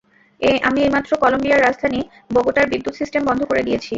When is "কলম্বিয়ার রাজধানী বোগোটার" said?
1.21-2.65